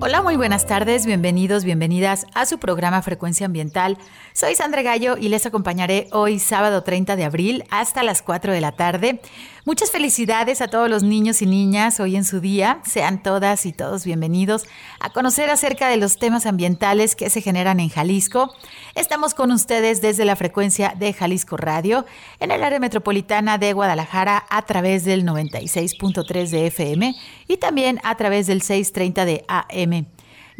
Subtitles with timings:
[0.00, 3.98] Hola, muy buenas tardes, bienvenidos, bienvenidas a su programa Frecuencia Ambiental.
[4.32, 8.60] Soy Sandra Gallo y les acompañaré hoy sábado 30 de abril hasta las 4 de
[8.60, 9.20] la tarde.
[9.64, 12.80] Muchas felicidades a todos los niños y niñas hoy en su día.
[12.86, 14.66] Sean todas y todos bienvenidos
[15.00, 18.54] a conocer acerca de los temas ambientales que se generan en Jalisco.
[18.94, 22.06] Estamos con ustedes desde la frecuencia de Jalisco Radio
[22.40, 27.14] en el área metropolitana de Guadalajara a través del 96.3 de FM
[27.48, 29.87] y también a través del 630 de AM.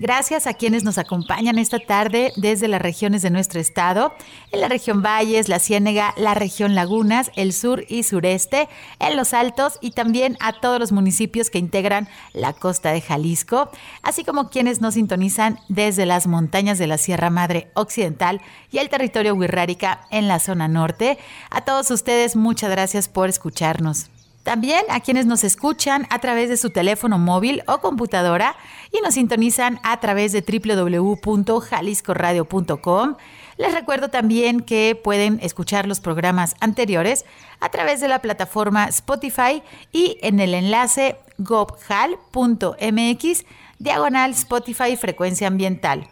[0.01, 4.15] Gracias a quienes nos acompañan esta tarde desde las regiones de nuestro estado,
[4.53, 8.69] en la región Valles, la Ciénega, la región Lagunas, el sur y sureste,
[9.01, 13.73] en los Altos y también a todos los municipios que integran la costa de Jalisco,
[14.03, 18.41] así como quienes nos sintonizan desde las montañas de la Sierra Madre Occidental
[18.71, 21.19] y el territorio Huirrárica en la zona norte.
[21.51, 24.11] A todos ustedes, muchas gracias por escucharnos.
[24.49, 28.57] También a quienes nos escuchan a través de su teléfono móvil o computadora
[28.91, 33.17] y nos sintonizan a través de www.jaliscoradio.com.
[33.59, 37.27] Les recuerdo también que pueden escuchar los programas anteriores
[37.61, 43.45] a través de la plataforma Spotify y en el enlace gobhal.mx
[43.79, 46.09] diagonal Spotify Frecuencia Ambiental.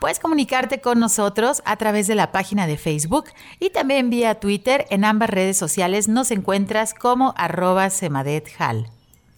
[0.00, 3.26] Puedes comunicarte con nosotros a través de la página de Facebook
[3.58, 4.86] y también vía Twitter.
[4.88, 8.90] En ambas redes sociales nos encuentras como arroba semadethal.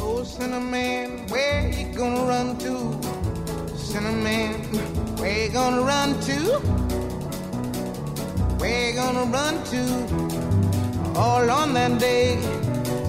[0.00, 2.98] Oh, Cinnamon, where you gonna run to?
[3.76, 4.54] Cinnamon,
[5.18, 6.58] where you gonna run to?
[8.58, 9.82] Where you gonna run to?
[11.16, 12.38] All on that day,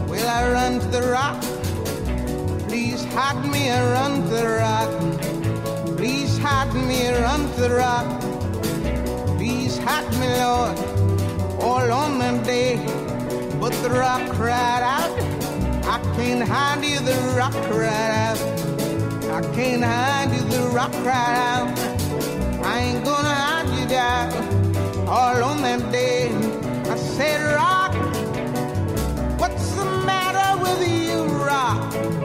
[0.07, 1.41] will I run to the rock?
[2.67, 5.54] Please hide me and run to the rock.
[6.75, 8.07] Me, run to the rock.
[9.37, 10.77] Please hide me, Lord,
[11.61, 12.75] all on that day.
[13.59, 15.11] But the rock cried out,
[15.85, 18.39] I can't hide you, the rock cried out.
[19.31, 21.77] I can't hide you, the rock cried out.
[22.65, 26.29] I ain't gonna hide you down all on that day.
[26.89, 27.93] I said, Rock,
[29.39, 32.24] what's the matter with you, Rock?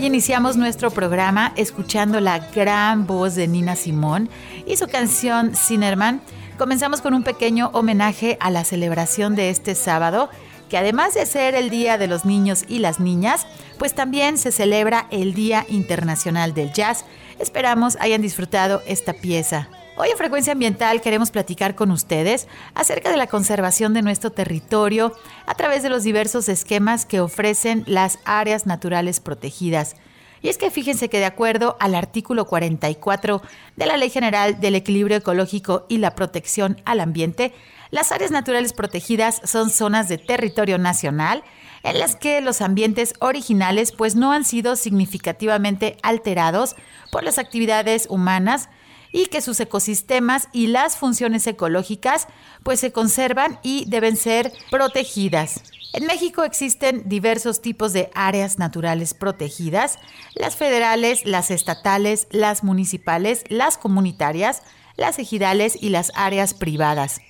[0.00, 4.30] hoy iniciamos nuestro programa escuchando la gran voz de Nina Simón
[4.66, 6.22] y su canción Cinnamon.
[6.56, 10.30] Comenzamos con un pequeño homenaje a la celebración de este sábado,
[10.70, 13.46] que además de ser el Día de los Niños y las Niñas,
[13.78, 17.04] pues también se celebra el Día Internacional del Jazz.
[17.38, 19.68] Esperamos hayan disfrutado esta pieza.
[19.96, 25.12] Hoy en Frecuencia Ambiental queremos platicar con ustedes acerca de la conservación de nuestro territorio
[25.46, 29.96] a través de los diversos esquemas que ofrecen las áreas naturales protegidas.
[30.42, 33.42] Y es que fíjense que de acuerdo al artículo 44
[33.76, 37.52] de la Ley General del Equilibrio Ecológico y la Protección al Ambiente,
[37.90, 41.42] las áreas naturales protegidas son zonas de territorio nacional
[41.82, 46.76] en las que los ambientes originales pues no han sido significativamente alterados
[47.10, 48.70] por las actividades humanas
[49.12, 52.28] y que sus ecosistemas y las funciones ecológicas
[52.62, 55.62] pues se conservan y deben ser protegidas.
[55.92, 59.98] En México existen diversos tipos de áreas naturales protegidas,
[60.34, 64.62] las federales, las estatales, las municipales, las comunitarias,
[64.96, 67.20] las ejidales y las áreas privadas.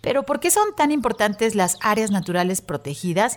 [0.00, 3.36] Pero ¿por qué son tan importantes las áreas naturales protegidas?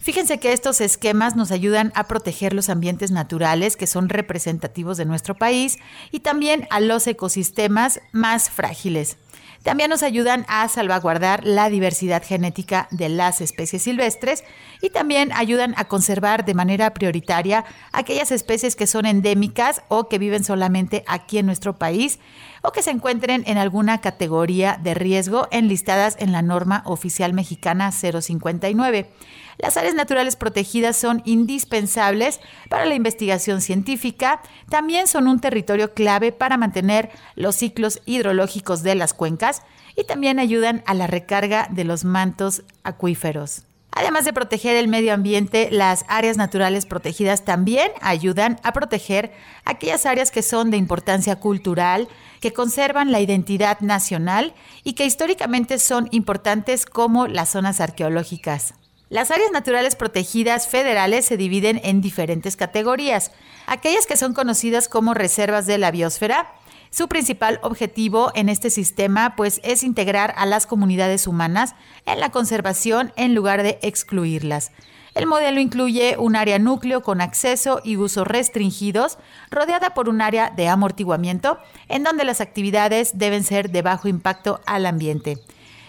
[0.00, 5.04] Fíjense que estos esquemas nos ayudan a proteger los ambientes naturales que son representativos de
[5.04, 5.76] nuestro país
[6.12, 9.18] y también a los ecosistemas más frágiles.
[9.62, 14.44] También nos ayudan a salvaguardar la diversidad genética de las especies silvestres
[14.80, 20.18] y también ayudan a conservar de manera prioritaria aquellas especies que son endémicas o que
[20.18, 22.20] viven solamente aquí en nuestro país
[22.62, 27.90] o que se encuentren en alguna categoría de riesgo enlistadas en la norma oficial mexicana
[27.90, 29.10] 059.
[29.58, 36.30] Las áreas naturales protegidas son indispensables para la investigación científica, también son un territorio clave
[36.30, 39.62] para mantener los ciclos hidrológicos de las cuencas
[39.96, 43.64] y también ayudan a la recarga de los mantos acuíferos.
[43.90, 49.32] Además de proteger el medio ambiente, las áreas naturales protegidas también ayudan a proteger
[49.64, 52.06] aquellas áreas que son de importancia cultural,
[52.40, 58.74] que conservan la identidad nacional y que históricamente son importantes como las zonas arqueológicas.
[59.10, 63.32] Las áreas naturales protegidas federales se dividen en diferentes categorías.
[63.66, 66.52] Aquellas que son conocidas como reservas de la biosfera,
[66.90, 71.74] su principal objetivo en este sistema pues es integrar a las comunidades humanas
[72.04, 74.72] en la conservación en lugar de excluirlas.
[75.14, 79.18] El modelo incluye un área núcleo con acceso y uso restringidos,
[79.50, 84.60] rodeada por un área de amortiguamiento, en donde las actividades deben ser de bajo impacto
[84.66, 85.38] al ambiente.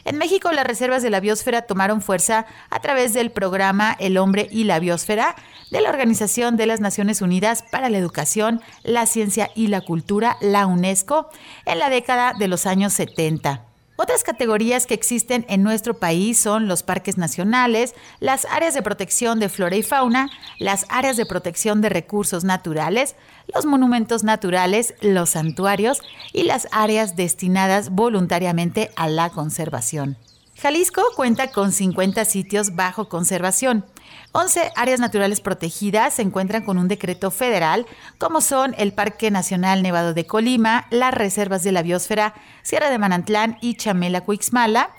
[0.09, 4.47] En México, las reservas de la biosfera tomaron fuerza a través del programa El hombre
[4.49, 5.35] y la biosfera
[5.69, 10.37] de la Organización de las Naciones Unidas para la Educación, la Ciencia y la Cultura,
[10.41, 11.29] la UNESCO,
[11.65, 13.67] en la década de los años 70.
[14.01, 19.39] Otras categorías que existen en nuestro país son los parques nacionales, las áreas de protección
[19.39, 23.15] de flora y fauna, las áreas de protección de recursos naturales,
[23.53, 26.01] los monumentos naturales, los santuarios
[26.33, 30.17] y las áreas destinadas voluntariamente a la conservación.
[30.61, 33.85] Jalisco cuenta con 50 sitios bajo conservación.
[34.33, 37.85] 11 áreas naturales protegidas se encuentran con un decreto federal,
[38.17, 42.97] como son el Parque Nacional Nevado de Colima, las reservas de la biosfera Sierra de
[42.97, 44.91] Manantlán y Chamela Cuixmala,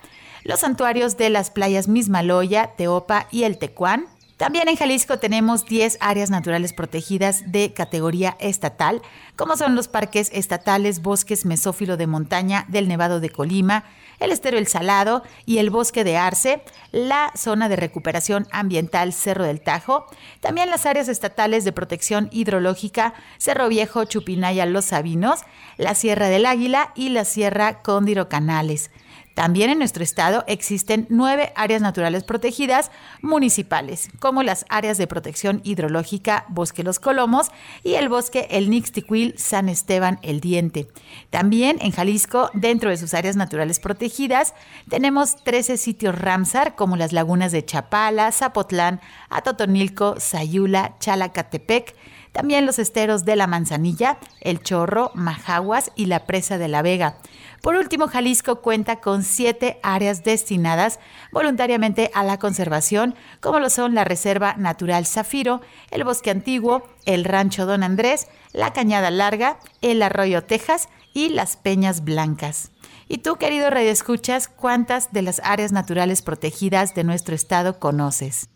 [0.45, 4.07] los santuarios de las playas Mismaloya, Teopa y El Tecuán,
[4.41, 9.03] también en Jalisco tenemos 10 áreas naturales protegidas de categoría estatal,
[9.37, 13.85] como son los parques estatales Bosques Mesófilo de Montaña del Nevado de Colima,
[14.19, 19.45] el estero El Salado y el bosque de Arce, la zona de recuperación ambiental Cerro
[19.45, 20.07] del Tajo,
[20.41, 25.41] también las áreas estatales de protección hidrológica Cerro Viejo, Chupinaya, Los Sabinos,
[25.77, 28.91] la Sierra del Águila y la Sierra Cóndiro Canales.
[29.35, 32.91] También en nuestro estado existen nueve áreas naturales protegidas
[33.23, 37.51] municipales, como las áreas de protección hidrológica Bosque Los Colomos
[37.83, 40.89] y el bosque El Nixtiquil San Esteban El Diente.
[41.31, 44.55] También en Jalisco, dentro de sus áreas naturales protegidas,
[44.89, 51.95] tenemos 13 sitios Ramsar, como las lagunas de Chapala, Zapotlán, Atotonilco, Sayula, Chalacatepec,
[52.33, 57.17] también los esteros de la Manzanilla, El Chorro, Majaguas y la Presa de la Vega.
[57.61, 60.99] Por último, Jalisco cuenta con siete áreas destinadas
[61.31, 67.25] voluntariamente a la conservación, como lo son la Reserva Natural Zafiro, el Bosque Antiguo, el
[67.25, 72.71] Rancho Don Andrés, la Cañada Larga, el Arroyo Texas y las Peñas Blancas.
[73.09, 78.49] Y tú, querido Radio Escuchas, ¿cuántas de las áreas naturales protegidas de nuestro estado conoces?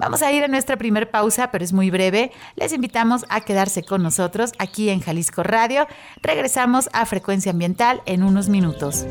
[0.00, 2.32] Vamos a ir a nuestra primera pausa, pero es muy breve.
[2.56, 5.86] Les invitamos a quedarse con nosotros aquí en Jalisco Radio.
[6.22, 9.04] Regresamos a Frecuencia Ambiental en unos minutos.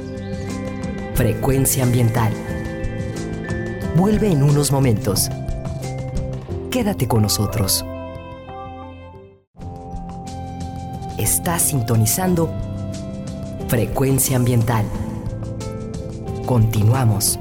[1.14, 2.34] Frecuencia Ambiental.
[3.96, 5.30] Vuelve en unos momentos.
[6.72, 7.86] Quédate con nosotros.
[11.20, 12.52] Estás sintonizando
[13.68, 14.86] Frecuencia Ambiental.
[16.48, 17.38] Continuamos.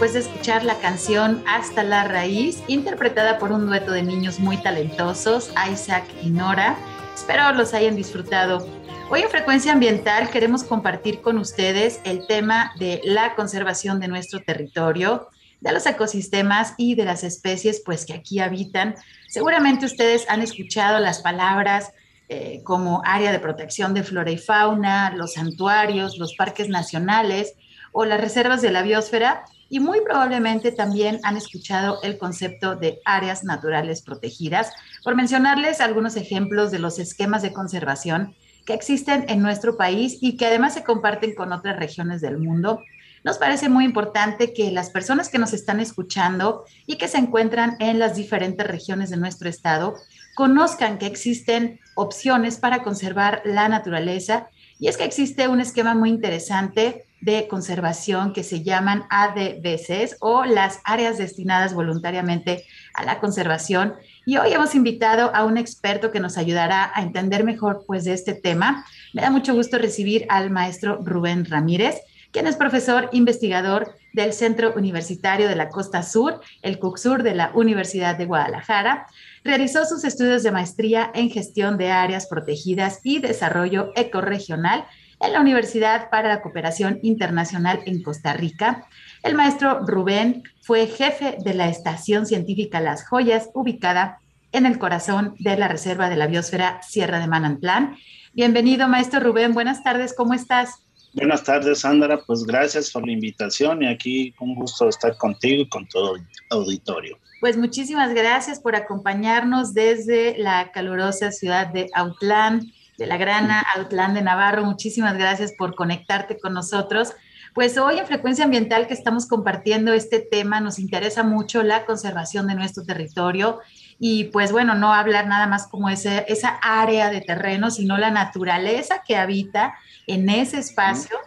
[0.00, 4.56] Después de escuchar la canción Hasta la Raíz, interpretada por un dueto de niños muy
[4.56, 6.78] talentosos, Isaac y Nora.
[7.14, 8.66] Espero los hayan disfrutado.
[9.10, 14.40] Hoy en Frecuencia Ambiental queremos compartir con ustedes el tema de la conservación de nuestro
[14.40, 15.28] territorio,
[15.60, 18.94] de los ecosistemas y de las especies pues que aquí habitan.
[19.28, 21.92] Seguramente ustedes han escuchado las palabras
[22.30, 27.52] eh, como área de protección de flora y fauna, los santuarios, los parques nacionales,
[27.92, 33.00] o las reservas de la biosfera y muy probablemente también han escuchado el concepto de
[33.04, 34.70] áreas naturales protegidas,
[35.02, 38.34] por mencionarles algunos ejemplos de los esquemas de conservación
[38.66, 42.80] que existen en nuestro país y que además se comparten con otras regiones del mundo.
[43.22, 47.76] Nos parece muy importante que las personas que nos están escuchando y que se encuentran
[47.78, 49.94] en las diferentes regiones de nuestro estado
[50.34, 54.48] conozcan que existen opciones para conservar la naturaleza
[54.80, 60.46] Y es que existe un esquema muy interesante de conservación que se llaman ADBCs o
[60.46, 62.64] las áreas destinadas voluntariamente
[62.94, 63.94] a la conservación.
[64.24, 68.14] Y hoy hemos invitado a un experto que nos ayudará a entender mejor pues de
[68.14, 68.86] este tema.
[69.12, 71.96] Me da mucho gusto recibir al maestro Rubén Ramírez,
[72.32, 77.52] quien es profesor investigador del Centro Universitario de la Costa Sur, el CUCSUR de la
[77.54, 79.06] Universidad de Guadalajara.
[79.44, 84.84] Realizó sus estudios de maestría en gestión de áreas protegidas y desarrollo ecorregional
[85.20, 88.86] en la Universidad para la Cooperación Internacional en Costa Rica.
[89.22, 94.18] El maestro Rubén fue jefe de la Estación Científica Las Joyas, ubicada
[94.52, 97.96] en el corazón de la Reserva de la Biosfera Sierra de Manantlán.
[98.32, 99.52] Bienvenido, maestro Rubén.
[99.52, 100.86] Buenas tardes, ¿cómo estás?
[101.12, 102.20] Buenas tardes, Sandra.
[102.24, 106.22] Pues gracias por la invitación y aquí un gusto estar contigo y con todo el
[106.50, 107.18] auditorio.
[107.40, 114.14] Pues muchísimas gracias por acompañarnos desde la calurosa ciudad de Autlán de la Grana, Autlán
[114.14, 114.62] de Navarro.
[114.62, 117.12] Muchísimas gracias por conectarte con nosotros.
[117.54, 122.46] Pues hoy en Frecuencia Ambiental que estamos compartiendo este tema, nos interesa mucho la conservación
[122.46, 123.58] de nuestro territorio
[124.02, 128.10] y pues bueno, no hablar nada más como ese, esa área de terreno, sino la
[128.10, 129.74] naturaleza que habita
[130.06, 131.18] en ese espacio.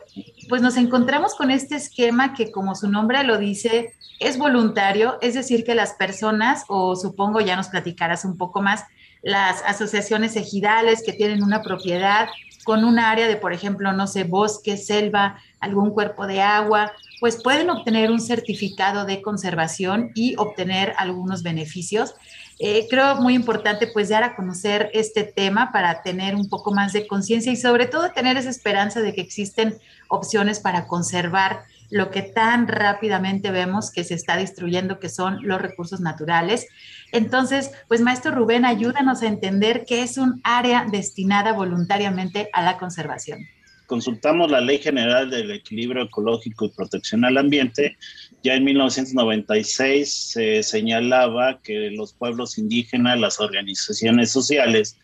[0.50, 5.36] Pues nos encontramos con este esquema que como su nombre lo dice, es voluntario, es
[5.36, 8.86] decir, que las personas, o supongo ya nos platicarás un poco más,
[9.22, 12.28] las asociaciones ejidales que tienen una propiedad
[12.64, 17.42] con un área de, por ejemplo, no sé, bosque, selva, algún cuerpo de agua, pues
[17.42, 22.16] pueden obtener un certificado de conservación y obtener algunos beneficios.
[22.60, 26.94] Eh, creo muy importante pues dar a conocer este tema para tener un poco más
[26.94, 29.76] de conciencia y sobre todo tener esa esperanza de que existen
[30.08, 35.62] opciones para conservar lo que tan rápidamente vemos que se está destruyendo, que son los
[35.62, 36.68] recursos naturales.
[37.12, 42.78] Entonces, pues maestro Rubén, ayúdanos a entender qué es un área destinada voluntariamente a la
[42.78, 43.48] conservación.
[43.86, 47.98] Consultamos la Ley General del Equilibrio Ecológico y Protección al Ambiente.
[48.44, 54.98] Ya en 1996 se señalaba que los pueblos indígenas, las organizaciones sociales,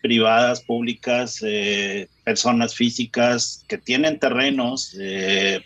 [0.00, 5.62] privadas, públicas, eh, personas físicas que tienen terrenos eh,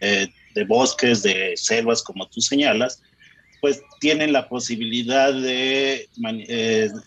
[0.00, 3.02] eh, de bosques, de selvas, como tú señalas,
[3.60, 6.08] pues tienen la posibilidad de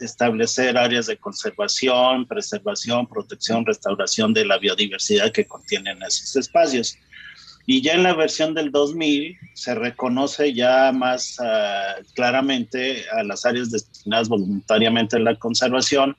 [0.02, 6.98] establecer áreas de conservación, preservación, protección, restauración de la biodiversidad que contienen esos espacios.
[7.66, 13.46] Y ya en la versión del 2000 se reconoce ya más ah, claramente a las
[13.46, 16.16] áreas destinadas voluntariamente a la conservación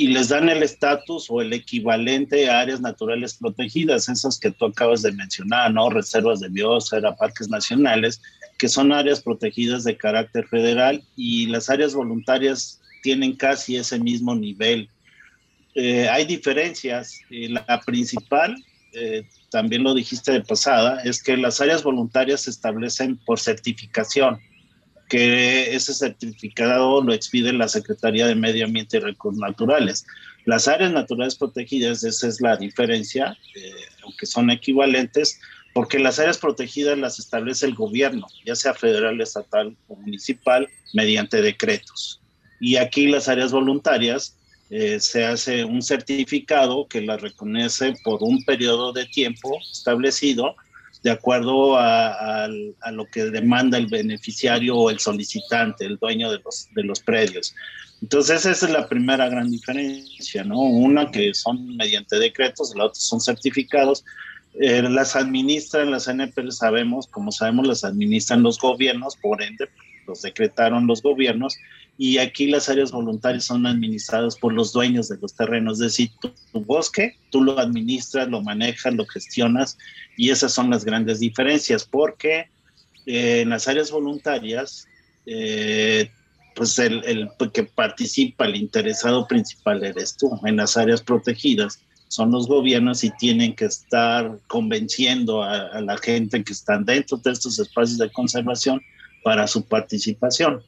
[0.00, 4.64] y les dan el estatus o el equivalente a áreas naturales protegidas, esas que tú
[4.64, 5.90] acabas de mencionar, ¿no?
[5.90, 8.22] Reservas de biosfera, parques nacionales,
[8.56, 14.34] que son áreas protegidas de carácter federal y las áreas voluntarias tienen casi ese mismo
[14.34, 14.88] nivel.
[15.74, 17.20] Eh, hay diferencias.
[17.30, 18.56] la principal,
[18.92, 24.40] eh, también lo dijiste de pasada, es que las áreas voluntarias se establecen por certificación,
[25.08, 30.06] que ese certificado lo expide la Secretaría de Medio Ambiente y Recursos Naturales.
[30.44, 33.72] Las áreas naturales protegidas, esa es la diferencia, eh,
[34.04, 35.40] aunque son equivalentes,
[35.74, 41.42] porque las áreas protegidas las establece el gobierno, ya sea federal, estatal o municipal, mediante
[41.42, 42.20] decretos.
[42.60, 44.36] Y aquí las áreas voluntarias
[44.70, 50.54] eh, se hace un certificado que las reconoce por un periodo de tiempo establecido
[51.02, 52.46] de acuerdo a,
[52.92, 57.54] lo que demanda el beneficiario o el solicitante, el dueño de los, de los predios.
[58.02, 60.60] Entonces esa es la primera gran diferencia, ¿no?
[60.60, 64.04] Una que son mediante decretos, la otra son certificados,
[64.58, 69.68] eh, las administran las NP, sabemos, como sabemos, las administran los gobiernos, por ende,
[70.10, 71.56] los decretaron los gobiernos,
[71.96, 76.10] y aquí las áreas voluntarias son administradas por los dueños de los terrenos, es decir,
[76.20, 79.78] tu, bosque, tú lo administras, lo manejas, lo gestionas,
[80.16, 82.48] y esas son las grandes diferencias, porque
[83.06, 84.86] eh, en las áreas voluntarias,
[85.26, 86.10] eh,
[86.54, 92.32] pues el, el que participa, el interesado principal eres tú, en las áreas protegidas son
[92.32, 97.60] los gobiernos y tienen que estar convenciendo a, la gente que están dentro de estos
[97.60, 98.82] espacios de conservación
[99.22, 100.62] para su participación.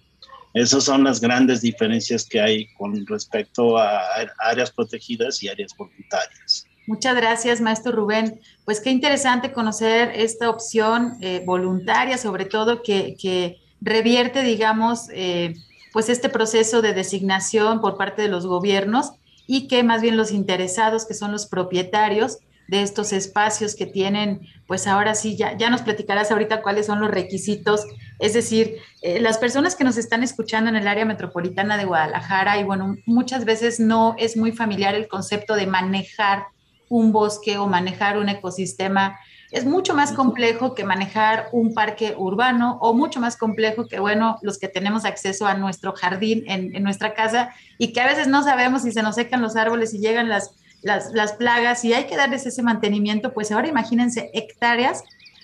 [0.55, 4.03] Esas son las grandes diferencias que hay con respecto a
[4.39, 6.67] áreas protegidas y áreas voluntarias.
[6.87, 8.41] Muchas gracias, maestro Rubén.
[8.65, 15.55] Pues qué interesante conocer esta opción eh, voluntaria, sobre todo que, que revierte, digamos, eh,
[15.93, 19.13] pues este proceso de designación por parte de los gobiernos
[19.47, 24.41] y que más bien los interesados, que son los propietarios de estos espacios que tienen,
[24.67, 27.85] pues ahora sí, ya, ya nos platicarás ahorita cuáles son los requisitos,
[28.19, 32.59] es decir, eh, las personas que nos están escuchando en el área metropolitana de Guadalajara,
[32.59, 36.47] y bueno, muchas veces no es muy familiar el concepto de manejar
[36.89, 39.19] un bosque o manejar un ecosistema.
[39.51, 44.39] Es mucho más complejo que manejar un parque urbano o mucho más complejo que, bueno,
[44.43, 48.29] los que tenemos acceso a nuestro jardín en, en nuestra casa y que a veces
[48.29, 51.95] no sabemos si se nos secan los árboles y llegan las, las, las plagas y
[51.95, 55.03] hay que darles ese mantenimiento, pues ahora imagínense hectáreas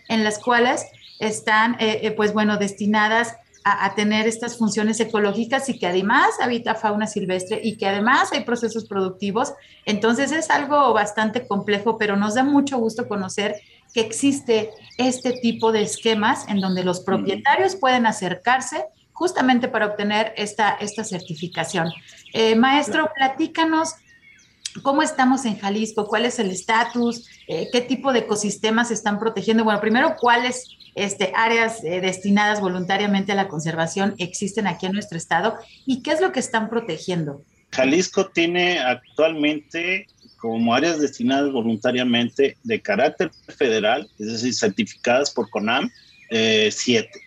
[0.09, 0.85] en las cuales
[1.19, 6.75] están, eh, eh, pues bueno, destinadas a, tener estas funciones ecológicas y que además habita
[6.75, 9.53] fauna silvestre y que además hay procesos productivos.
[9.85, 13.57] Entonces es algo bastante complejo, pero nos da mucho gusto conocer
[13.93, 20.33] que existe este tipo de esquemas en donde los propietarios pueden acercarse justamente para obtener
[20.37, 21.91] esta, esta certificación.
[22.33, 23.95] Eh, maestro, platícanos
[24.83, 29.65] cómo estamos en Jalisco, cuál es el estatus, qué tipo de ecosistemas están protegiendo.
[29.65, 35.17] Bueno, primero, cuáles este, áreas eh, destinadas voluntariamente a la conservación existen aquí en nuestro
[35.17, 37.45] estado y qué es lo que están protegiendo.
[37.71, 45.91] Jalisco tiene actualmente como áreas destinadas voluntariamente de carácter federal, es decir, certificadas por CONAM,
[46.31, 47.21] eh, siete.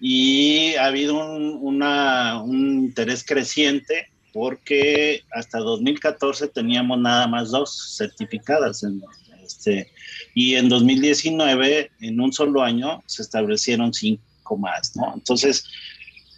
[0.00, 9.02] Y ha habido un interés creciente porque hasta 2014 teníamos nada más dos certificadas en,
[9.42, 9.90] este,
[10.34, 15.12] y en 2019, en un solo año, se establecieron cinco más, ¿no?
[15.14, 15.64] Entonces,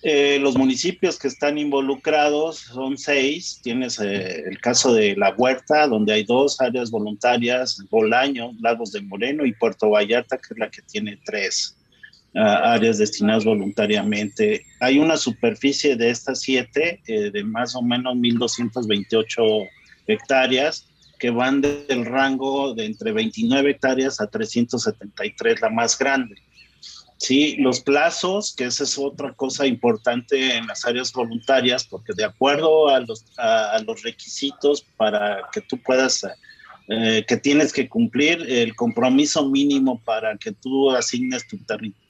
[0.04, 3.60] eh, los municipios que están involucrados son seis.
[3.62, 9.00] Tienes eh, el caso de La Huerta, donde hay dos áreas voluntarias, Bolaño, Lagos de
[9.02, 11.76] Moreno y Puerto Vallarta, que es la que tiene tres
[12.34, 14.64] áreas destinadas voluntariamente.
[14.80, 19.68] Hay una superficie de estas siete eh, de más o menos 1.228
[20.06, 20.86] hectáreas
[21.18, 26.34] que van del rango de entre 29 hectáreas a 373, la más grande.
[27.18, 32.24] Sí, los plazos, que esa es otra cosa importante en las áreas voluntarias, porque de
[32.24, 36.26] acuerdo a los, a, los requisitos para que tú puedas,
[36.88, 41.56] eh, que tienes que cumplir, el compromiso mínimo para que tú asignes tu,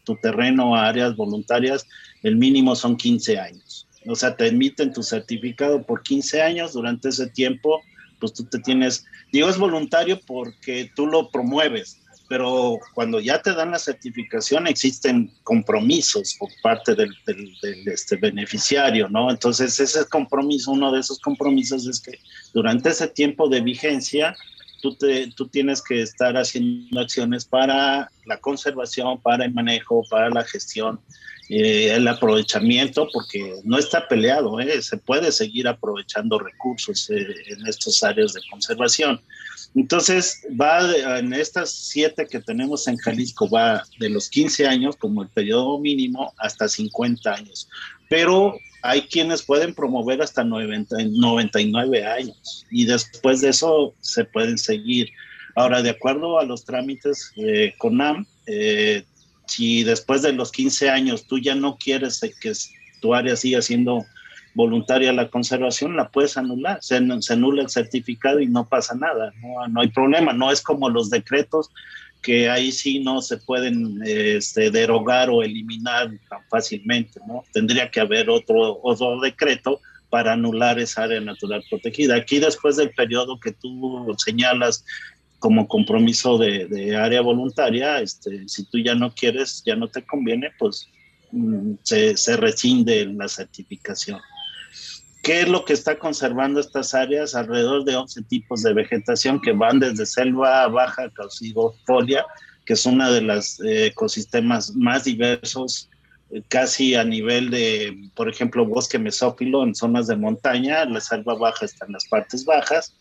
[0.04, 1.86] tu terreno a áreas voluntarias,
[2.22, 3.86] el mínimo son 15 años.
[4.06, 7.80] O sea, te emiten tu certificado por 15 años, durante ese tiempo
[8.22, 13.52] pues tú te tienes, digo, es voluntario porque tú lo promueves, pero cuando ya te
[13.52, 17.12] dan la certificación existen compromisos por parte del,
[17.86, 19.28] este beneficiario, ¿no?
[19.28, 22.20] Entonces ese compromiso, uno de esos compromisos es que
[22.54, 24.36] durante ese tiempo de vigencia,
[24.82, 30.28] tú, te, tú tienes que estar haciendo acciones para la conservación, para el manejo, para
[30.28, 31.00] la gestión
[31.48, 34.80] eh, el aprovechamiento, porque no está peleado, ¿eh?
[34.80, 39.20] se puede seguir aprovechando recursos eh, en estas áreas de conservación.
[39.74, 45.22] Entonces, va en estas siete que tenemos en Jalisco, va de los 15 años como
[45.22, 47.68] el periodo mínimo hasta 50 años,
[48.08, 54.58] pero hay quienes pueden promover hasta 90, 99 años y después de eso se pueden
[54.58, 55.08] seguir.
[55.54, 59.04] Ahora, de acuerdo a los trámites de CONAM, eh,
[59.46, 62.52] si después de los 15 años tú ya no quieres que
[63.00, 64.04] tu área siga siendo
[64.54, 66.78] voluntaria la conservación, la puedes anular.
[66.80, 69.32] Se, anula el certificado y no pasa nada,
[69.70, 70.32] no, hay problema.
[70.32, 71.70] No es como los decretos
[72.22, 77.44] que ahí sí no se pueden este, derogar o eliminar tan fácilmente, ¿no?
[77.52, 82.14] Tendría que haber otro, otro decreto para anular esa área natural protegida.
[82.14, 84.84] Aquí después del periodo que tú señalas
[85.40, 90.50] como compromiso de, área voluntaria, este, si tú ya no quieres, ya no te conviene,
[90.58, 90.88] pues
[91.32, 94.20] mm, se, se rescinde la certificación.
[95.22, 97.34] ¿Qué es lo que está conservando estas áreas?
[97.34, 102.26] Alrededor de 11 tipos de vegetación que van desde selva baja caucidifolia,
[102.66, 105.88] que es una de los eh, ecosistemas más diversos
[106.48, 111.66] casi a nivel de, por ejemplo, bosque mesófilo en zonas de montaña, la selva baja
[111.66, 112.96] está en las partes bajas,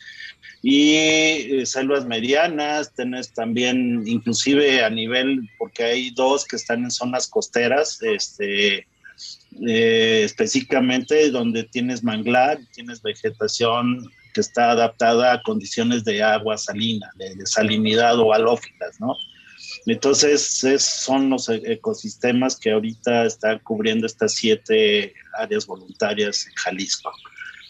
[0.61, 6.91] y eh, selvas medianas, tenés también, inclusive a nivel, porque hay dos que están en
[6.91, 8.85] zonas costeras, este,
[9.67, 17.09] eh, específicamente donde tienes manglar, tienes vegetación que está adaptada a condiciones de agua salina,
[17.15, 19.15] de, salinidad o halófilas, ¿no?
[19.85, 27.11] Entonces, son los e-, ecosistemas que ahorita están cubriendo estas siete áreas voluntarias en Jalisco.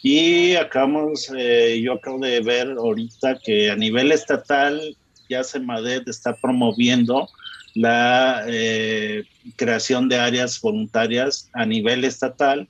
[0.04, 4.97] Y acabamos, eh, yo acabo de ver ahorita que a nivel estatal
[5.32, 7.30] ya CEMADET está promoviendo
[7.74, 9.24] la eh,
[9.56, 12.67] creación de áreas voluntarias a nivel estatal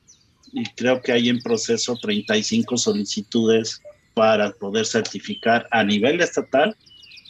[0.53, 3.81] y creo que hay en proceso 35 solicitudes
[4.13, 6.75] para poder certificar a nivel estatal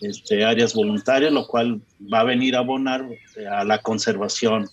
[0.01, 1.79] este, áreas voluntarias, lo cual
[2.11, 4.67] va a venir a abonar eh, a la conservación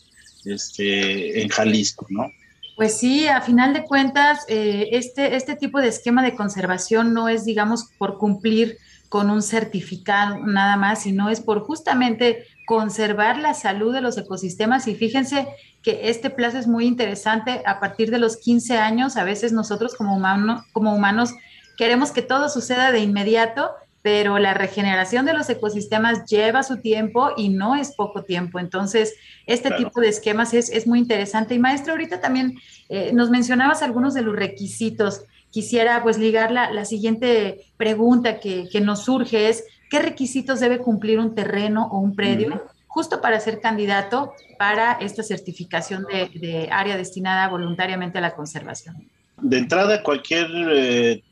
[0.44, 2.32] este, en Jalisco, ¿no?
[2.76, 7.28] Pues sí, a final de cuentas, eh, este, este tipo de esquema de conservación no
[7.28, 13.54] es, digamos, por cumplir con un certificado nada más, sino es por justamente conservar la
[13.54, 14.86] salud de los ecosistemas.
[14.88, 15.48] Y fíjense
[15.82, 17.62] que este plazo es muy interesante.
[17.64, 21.32] A partir de los 15 años, a veces nosotros como, humano, como humanos
[21.78, 23.70] queremos que todo suceda de inmediato,
[24.02, 28.58] pero la regeneración de los ecosistemas lleva su tiempo y no es poco tiempo.
[28.58, 29.14] Entonces,
[29.46, 31.54] este tipo de esquemas es, muy interesante.
[31.54, 35.22] Y maestro, ahorita también eh, nos mencionabas algunos de los requisitos.
[35.58, 41.34] Quisiera pues ligar la, siguiente pregunta que, nos surge es, ¿qué requisitos debe cumplir un
[41.34, 48.18] terreno o un predio justo para ser candidato para esta certificación de, área destinada voluntariamente
[48.18, 49.08] a la conservación?
[49.42, 51.24] De entrada, cualquier eh,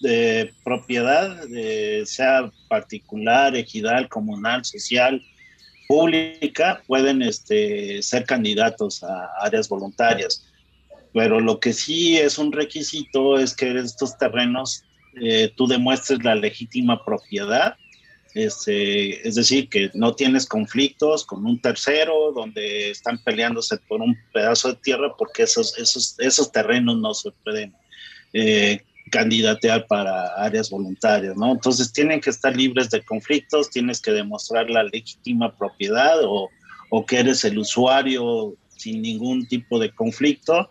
[0.00, 1.36] de propiedad,
[2.04, 5.20] sea particular, ejidal, comunal, social,
[5.88, 10.46] pública, pueden este, ser candidatos a áreas voluntarias.
[11.12, 14.84] Pero lo que sí es un requisito es que estos terrenos
[15.20, 17.76] eh, tú demuestres la legítima propiedad,
[18.34, 24.16] este, es decir, que no tienes conflictos con un tercero donde están peleándose por un
[24.32, 27.74] pedazo de tierra porque esos, esos, esos terrenos no se pueden
[28.32, 31.36] eh, candidatear para áreas voluntarias.
[31.36, 37.18] Entonces tienen que estar libres de conflictos, tienes que demostrar la legítima propiedad o que
[37.18, 40.68] eres el usuario sin ningún tipo de conflicto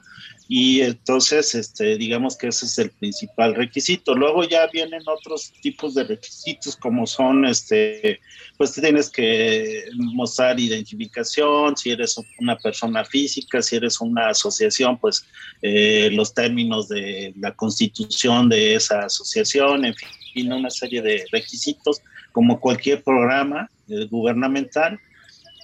[0.54, 4.14] y entonces este, digamos que ese es el principal requisito.
[4.14, 8.20] Luego ya vienen otros tipos de requisitos como son, este,
[8.58, 15.26] pues tienes que mostrar identificación, si eres una persona física, si eres una asociación, pues
[15.62, 22.02] eh, los términos de la constitución de esa asociación, en fin, una serie de requisitos
[22.34, 25.00] como cualquier programa eh, gubernamental.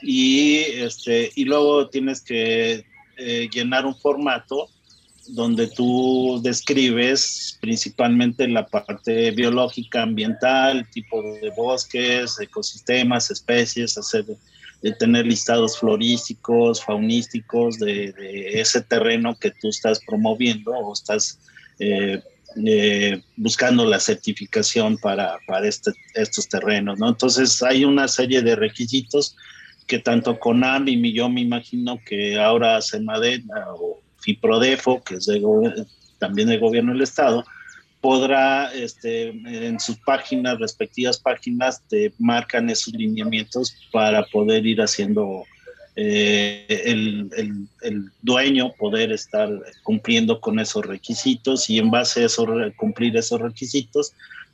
[0.01, 2.85] Y, este, y luego tienes que
[3.17, 4.69] eh, llenar un formato
[5.29, 14.25] donde tú describes principalmente la parte biológica, ambiental, tipo de bosques, ecosistemas, especies, hacer,
[14.81, 18.13] de tener listados florísticos, faunísticos de,
[18.53, 21.39] ese terreno que tú estás promoviendo o estás
[21.79, 22.21] eh,
[22.65, 27.09] eh, buscando la certificación para, para este, estos terrenos, ¿no?
[27.09, 29.35] Entonces hay una serie de requisitos
[29.87, 33.43] que tanto CONAM y yo me imagino que ahora SEMADET
[33.79, 35.29] o FIPRODEFO, que es
[36.19, 37.45] también del gobierno del Estado,
[38.01, 45.43] podrá este, en sus páginas, respectivas páginas, te marcan esos lineamientos para poder ir haciendo
[45.95, 47.29] eh, el,
[47.81, 49.49] el, dueño poder estar
[49.83, 52.45] cumpliendo con esos requisitos y en base a eso,
[52.75, 54.13] cumplir esos requisitos,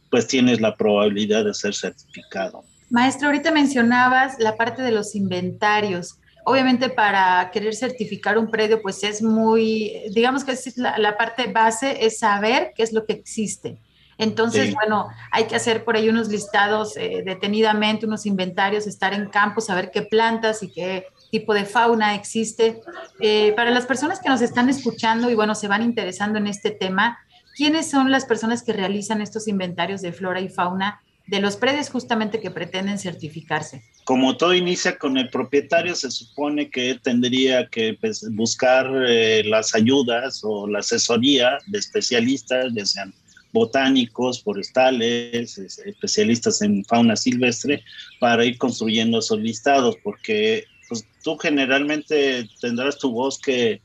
[0.10, 2.64] pues tienes la probabilidad de ser certificado.
[2.94, 9.04] Maestro, ahorita mencionabas la parte de los inventarios obviamente para querer certificar un predio, pues
[9.04, 13.80] es muy, digamos que es la, parte base es saber qué es lo que existe.
[14.20, 19.28] Entonces, bueno, hay que hacer por ahí unos listados eh, detenidamente, unos inventarios, estar en
[19.28, 22.80] campo, saber qué plantas y qué tipo de fauna existe.
[23.20, 26.70] Eh, para las personas que nos están escuchando y bueno, se van interesando en este
[26.70, 27.18] tema,
[27.56, 31.90] ¿quiénes son las personas que realizan estos inventarios de flora y fauna de los predios
[31.90, 33.84] justamente que pretenden certificarse?
[34.04, 39.74] Como todo inicia con el propietario, se supone que tendría que pues, buscar eh, las
[39.74, 43.14] ayudas o la asesoría de especialistas, ya sean
[43.54, 47.84] botánicos, forestales, especialistas en fauna silvestre,
[48.20, 53.80] para ir construyendo esos listados, porque pues, tú generalmente tendrás tu bosque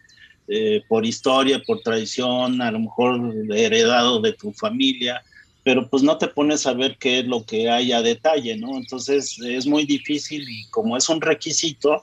[0.48, 5.22] eh, por historia, por tradición, a lo mejor heredado de tu familia,
[5.68, 8.78] pero pues no te pones a ver qué es lo que hay a detalle, ¿no?
[8.78, 12.02] Entonces es muy difícil y como es un requisito,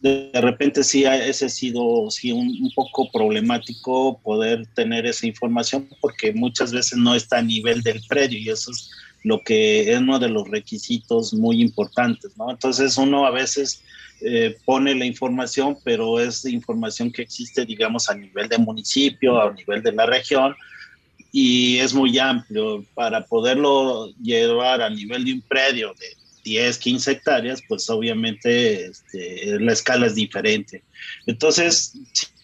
[0.00, 6.32] de repente sí ese ha sido sí, un, poco problemático poder tener esa información porque
[6.32, 8.90] muchas veces no está a nivel del predio y eso es
[9.22, 12.50] lo que es uno de los requisitos muy importantes, ¿no?
[12.50, 13.80] Entonces uno a veces
[14.22, 19.52] eh, pone la información, pero es información que existe, digamos, a nivel de municipio, a
[19.52, 20.56] nivel de la región,
[21.36, 22.84] y es muy amplio.
[22.94, 26.06] Para poderlo llevar a nivel de un predio de
[26.44, 30.84] 10, 15 hectáreas, pues obviamente este, la escala es diferente.
[31.26, 31.98] Entonces,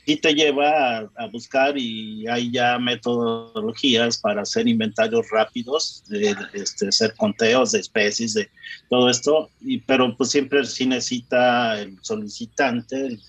[0.04, 6.88] sí te lleva a, buscar y hay ya metodologías para hacer inventarios rápidos, de, este,
[6.88, 8.50] hacer conteos de especies, de
[8.88, 13.20] todo esto, y, pero pues siempre sí necesita el solicitante, el,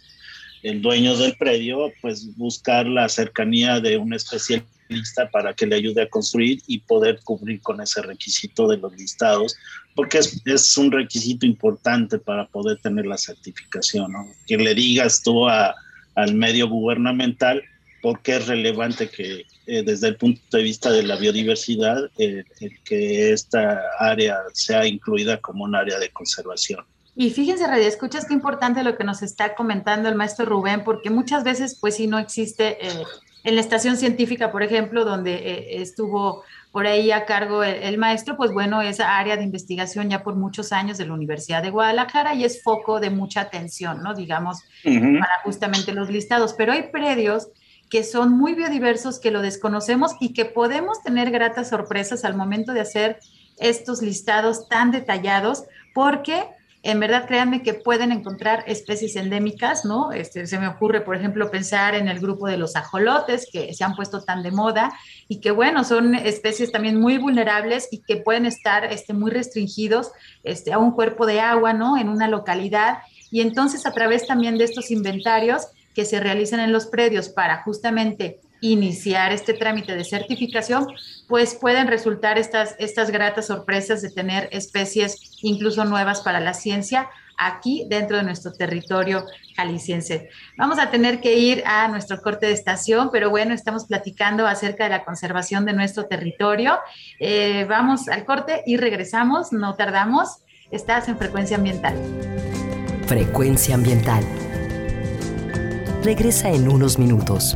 [0.63, 5.75] el dueño del predio, pues buscar la cercanía de un especialista lista para que le
[5.75, 9.55] ayude a construir y poder cubrir con ese requisito de los listados,
[9.95, 14.27] porque es, es un requisito importante para poder tener la certificación, ¿no?
[14.45, 15.75] Que le digas tú a,
[16.15, 17.63] al medio gubernamental
[18.01, 22.43] por qué es relevante que eh, desde el punto de vista de la biodiversidad, eh,
[22.83, 26.83] que esta área sea incluida como un área de conservación.
[27.15, 31.09] Y fíjense, Radio Escuchas, qué importante lo que nos está comentando el maestro Rubén, porque
[31.09, 33.03] muchas veces, pues sí, no existe eh,
[33.43, 38.51] en la estación científica, por ejemplo, donde estuvo por ahí a cargo el, maestro, pues
[38.53, 42.45] bueno, esa área de investigación ya por muchos años de la Universidad de Guadalajara y
[42.45, 44.13] es foco de mucha atención, ¿no?
[44.13, 46.53] Digamos, para justamente los listados.
[46.53, 47.49] Pero hay predios
[47.89, 52.71] que son muy biodiversos, que lo desconocemos y que podemos tener gratas sorpresas al momento
[52.71, 53.19] de hacer
[53.57, 56.45] estos listados tan detallados, porque
[56.83, 60.11] en verdad créanme que pueden encontrar especies endémicas, ¿no?
[60.11, 63.83] Este, se me ocurre, por ejemplo, pensar en el grupo de los ajolotes que se
[63.83, 64.91] han puesto tan de moda
[65.27, 70.11] y que, bueno, son especies también muy vulnerables y que pueden estar este, muy restringidos
[70.43, 71.97] este, a un cuerpo de agua, ¿no?
[71.97, 72.99] En una localidad.
[73.29, 77.63] Y entonces a través también de estos inventarios, que se realizan en los predios para
[77.63, 80.87] justamente iniciar este trámite de certificación,
[81.27, 87.09] pues pueden resultar estas, estas gratas sorpresas de tener especies incluso nuevas para la ciencia
[87.37, 90.29] aquí dentro de nuestro territorio jalisciense.
[90.57, 94.83] Vamos a tener que ir a nuestro corte de estación, pero bueno, estamos platicando acerca
[94.83, 96.77] de la conservación de nuestro territorio.
[97.19, 100.37] Eh, vamos al corte y regresamos, no tardamos.
[100.69, 101.95] Estás en frecuencia ambiental.
[103.07, 104.23] Frecuencia ambiental
[106.03, 107.55] regresa en unos minutos.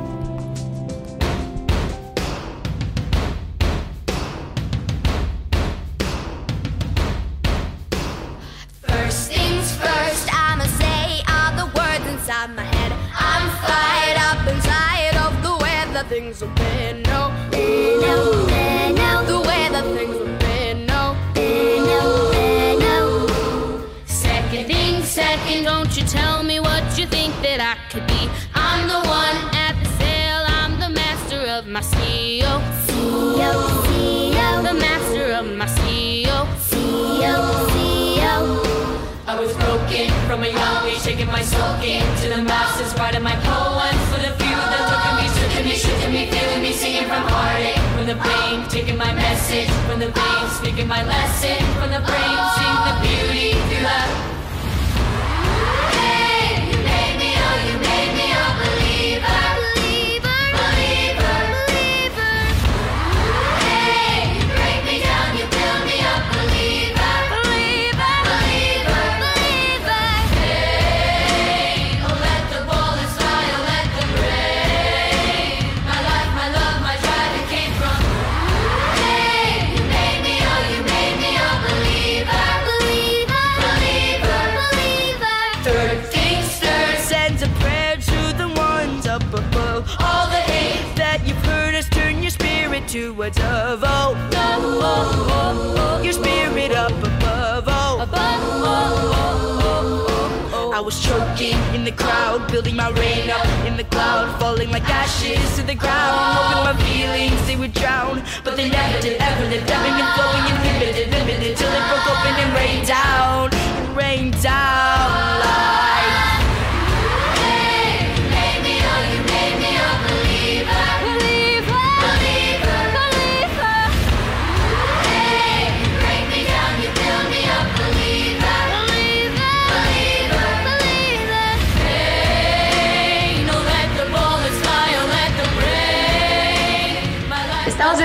[102.51, 106.19] Building my rain up in the cloud, falling like ashes to the ground.
[106.35, 109.21] Hoping my feelings they would drown, but they never did.
[109.21, 113.49] Ever lived, ebbing and flowing, inhibited, limited, till it broke open and rained down,
[113.95, 116.40] rained down like.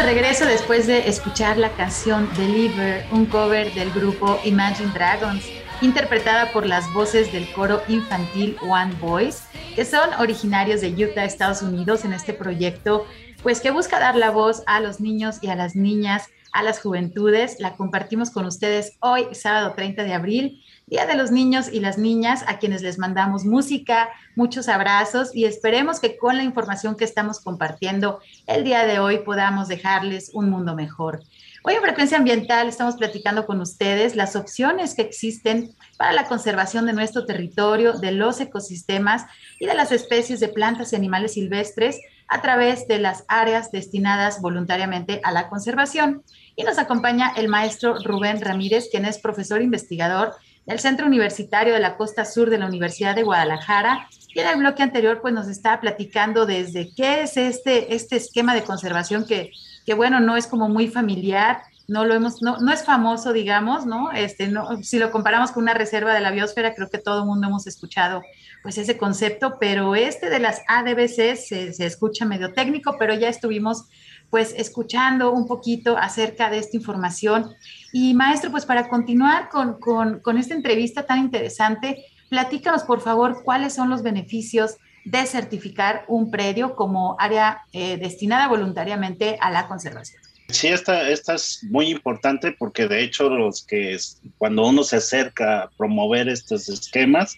[0.07, 5.45] Regreso después de escuchar la canción Deliver, un cover del grupo Imagine Dragons,
[5.81, 9.41] interpretada por las voces del coro infantil One Voice,
[9.75, 13.05] que son originarios de Utah, Estados Unidos, en este proyecto,
[13.43, 16.79] pues que busca dar la voz a los niños y a las niñas, a las
[16.79, 17.57] juventudes.
[17.59, 21.99] La compartimos con ustedes hoy, sábado 30 de abril, Día de los Niños y las
[21.99, 27.03] Niñas, a quienes les mandamos música, muchos abrazos y esperemos que con la información que
[27.03, 31.25] estamos compartiendo el día de hoy podamos dejarles un mundo mejor.
[31.65, 36.87] Hoy en Frecuencia Ambiental estamos platicando con ustedes las opciones que existen para la conservación
[36.87, 39.25] de nuestro territorio, de los ecosistemas
[39.59, 44.41] y de las especies de plantas y animales silvestres a través de las áreas destinadas
[44.41, 46.23] voluntariamente a la conservación.
[46.55, 51.81] Y nos acompaña el maestro Rubén Ramírez, quien es profesor investigador del Centro Universitario de
[51.81, 54.09] la Costa Sur de la Universidad de Guadalajara.
[54.35, 58.55] Y en el bloque anterior, pues nos está platicando desde qué es este, este esquema
[58.55, 59.53] de conservación que
[59.87, 63.87] que bueno, no es como muy familiar, no lo hemos, no, no es famoso, digamos,
[63.87, 64.11] ¿no?
[64.11, 67.27] Este, no, si lo comparamos con una reserva de la biosfera, creo que todo el
[67.27, 68.23] mundo hemos escuchado
[68.65, 73.85] pues ese concepto, pero este de las ADBC se escucha medio técnico, pero ya estuvimos
[74.31, 77.55] pues escuchando un poquito acerca de esta información.
[77.93, 83.75] Y maestro, pues para continuar con, con, esta entrevista tan interesante, platícanos por favor cuáles
[83.75, 90.21] son los beneficios de certificar un predio como área eh, destinada voluntariamente a la conservación.
[90.49, 93.97] Sí, esta, esta es muy importante porque de hecho los que
[94.39, 97.37] cuando uno se acerca a promover estos esquemas,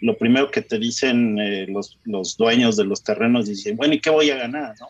[0.00, 4.00] lo primero que te dicen eh, los, los, dueños de los terrenos dicen, bueno, ¿y
[4.00, 4.74] qué voy a ganar?
[4.78, 4.88] No?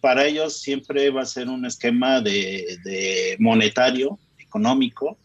[0.00, 5.16] Para ellos siempre va a ser un esquema de, monetario, económico,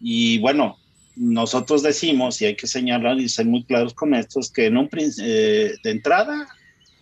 [0.00, 0.78] y bueno,
[1.16, 4.76] nosotros decimos, y hay que señalar y ser muy claros con esto, es que en
[4.76, 6.48] un, eh, de entrada,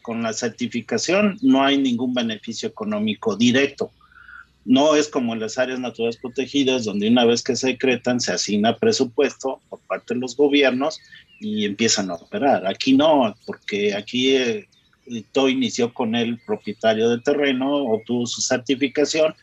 [0.03, 3.91] con la certificación, no hay ningún beneficio económico directo.
[4.65, 8.33] No es como en las áreas naturales protegidas, donde una vez que se decretan, se
[8.33, 11.01] asigna presupuesto por parte de los gobiernos
[11.41, 12.67] y empiezan a operar.
[12.67, 14.69] Aquí no, porque aquí eh,
[15.21, 19.35] todo inició con el propietario del terreno, obtuvo su certificación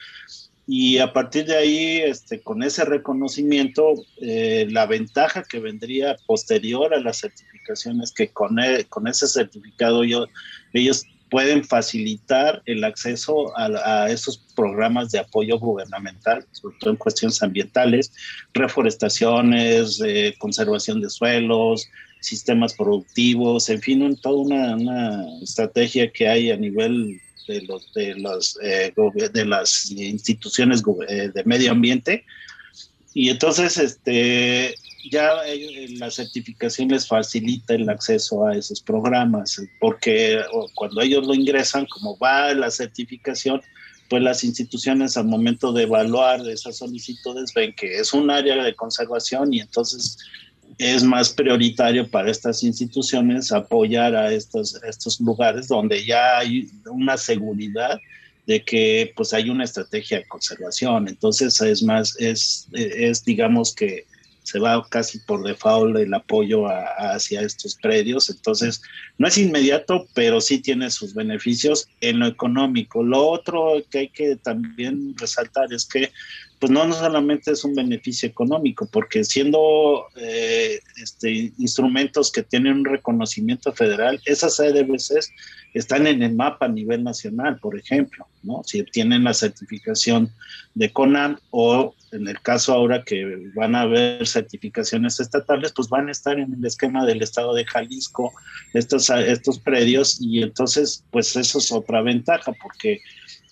[0.71, 6.93] y a partir de ahí, este, con ese reconocimiento, eh, la ventaja que vendría posterior
[6.93, 10.27] a la certificación es que con, e, con ese certificado yo,
[10.73, 16.97] ellos pueden facilitar el acceso a, a, esos programas de apoyo gubernamental, sobre todo en
[16.97, 18.13] cuestiones ambientales,
[18.53, 21.89] reforestaciones, eh, conservación de suelos,
[22.19, 28.15] sistemas productivos, en fin, toda una, una estrategia que hay a nivel de, los, de,
[28.15, 28.93] los, eh,
[29.33, 32.25] de las instituciones eh, de medio ambiente.
[33.13, 34.75] Y entonces, este,
[35.09, 40.39] ya eh, la certificación les facilita el acceso a esos programas, porque
[40.75, 43.61] cuando ellos lo ingresan, como va la certificación,
[44.09, 48.75] pues las instituciones al momento de evaluar esas solicitudes ven que es un área de
[48.75, 50.17] conservación y entonces
[50.79, 57.17] es más prioritario para estas instituciones apoyar a estos, estos lugares donde ya hay una
[57.17, 57.99] seguridad
[58.47, 61.09] de que pues hay una estrategia de conservación.
[61.09, 64.05] Entonces es más, es, es digamos que
[64.43, 68.29] se va casi por default el apoyo hacia estos predios.
[68.31, 68.81] Entonces,
[69.19, 73.03] no es inmediato, pero sí tiene sus beneficios en lo económico.
[73.03, 76.11] Lo otro que hay que también resaltar es que
[76.59, 82.79] pues no, no solamente es un beneficio económico, porque siendo eh, este, instrumentos que tienen
[82.79, 85.31] un reconocimiento federal, esas ADBCs
[85.73, 88.61] están en el mapa a nivel nacional, por ejemplo, ¿no?
[88.65, 90.33] Si tienen la certificación
[90.73, 96.09] de CONAM o en el caso ahora que van a haber certificaciones estatales, pues van
[96.09, 98.33] a estar en el esquema del estado de Jalisco,
[98.73, 102.99] estos, estos predios, y entonces, pues eso es otra ventaja, porque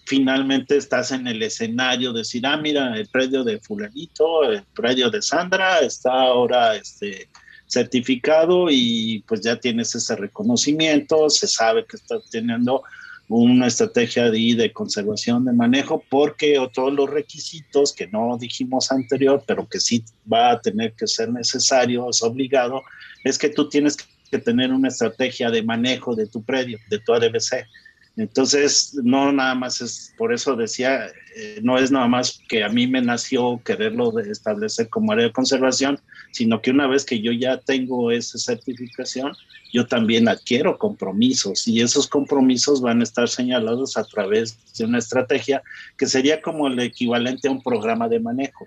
[0.08, 5.10] finalmente estás en el escenario de decir, ah, mira, el predio de fulanito, el predio
[5.10, 7.28] de Sandra está ahora este,
[7.66, 12.84] certificado y pues ya tienes ese reconocimiento, se sabe que estás teniendo
[13.28, 19.44] una estrategia de, de conservación de manejo porque todos los requisitos que no dijimos anterior,
[19.46, 22.82] pero que sí va a tener que ser necesario, es obligado,
[23.26, 23.98] es que tú tienes
[24.32, 27.66] que tener una estrategia de manejo de tu predio, de tu ADBC
[28.18, 31.06] entonces, no nada más es, por eso decía,
[31.36, 35.32] eh, no es nada más que a mí me nació quererlo establecer como área de
[35.32, 36.00] conservación,
[36.32, 39.34] sino que una vez que yo ya tengo esa certificación,
[39.72, 44.98] yo también adquiero compromisos y esos compromisos van a estar señalados a través de una
[44.98, 45.62] estrategia
[45.96, 48.66] que sería como el equivalente a un programa de manejo.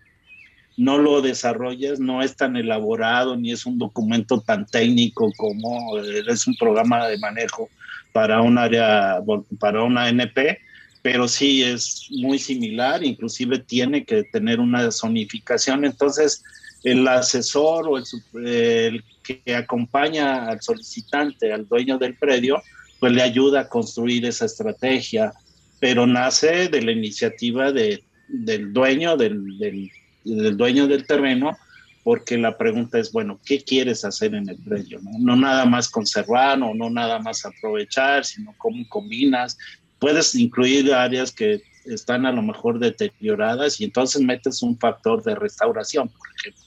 [0.76, 6.22] No lo desarrollas, no es tan elaborado ni es un documento tan técnico como eh,
[6.28, 7.68] es un programa de manejo
[8.12, 9.20] para un área,
[9.58, 10.58] para una NP,
[11.02, 15.84] pero sí es muy similar, inclusive tiene que tener una zonificación.
[15.84, 16.42] Entonces,
[16.84, 22.62] el asesor o el, que acompaña al solicitante, al dueño del predio,
[22.98, 25.32] pues le ayuda a construir esa estrategia,
[25.78, 31.56] pero nace de la iniciativa de, del dueño del dueño del terreno
[32.02, 35.00] porque la pregunta es, bueno, ¿qué quieres hacer en el predio?
[35.02, 39.58] No, nada más conservar o no nada más aprovechar, sino cómo combinas.
[39.98, 45.34] Puedes incluir áreas que están a lo mejor deterioradas y entonces metes un factor de
[45.34, 46.64] restauración, por ejemplo,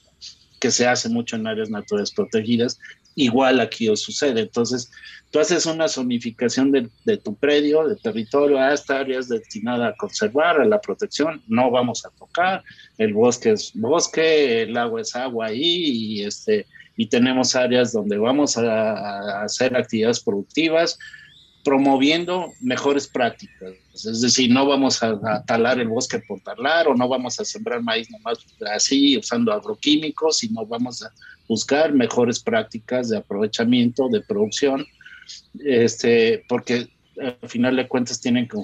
[0.60, 2.78] que se hace mucho en áreas naturales protegidas.
[3.16, 4.40] Igual aquí os sucede.
[4.40, 4.90] Entonces,
[5.30, 9.96] tú haces una zonificación de, tu predio, de territorio, a esta área es destinada a
[9.96, 12.62] conservar, a la protección, no vamos a tocar,
[12.98, 18.16] el bosque es bosque, el agua es agua ahí, y, este, y tenemos áreas donde
[18.16, 20.98] vamos a hacer actividades productivas,
[21.64, 23.72] promoviendo mejores prácticas.
[23.94, 27.82] Es decir, no vamos a, talar el bosque por talar o no vamos a sembrar
[27.82, 28.38] maíz nomás
[28.72, 31.10] así usando agroquímicos, sino vamos a
[31.48, 34.86] buscar mejores prácticas de aprovechamiento, de producción,
[35.64, 36.88] este, porque
[37.20, 38.58] al final de cuentas tienen que